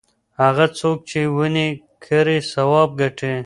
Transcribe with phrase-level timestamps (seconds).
[0.41, 1.67] هغه څوک چې ونې
[2.03, 3.35] کري ثواب ګټي.